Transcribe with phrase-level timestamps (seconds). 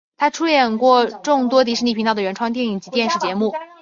[0.17, 3.53] 他出演过众多迪士尼频道的原创电影及电视节目。